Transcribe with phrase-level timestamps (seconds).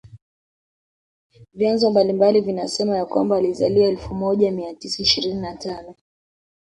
[1.53, 5.95] Vyanzo mbalimbali vinasema ya kwamba alizaliwa elfu moja mia tisa ishirini na tano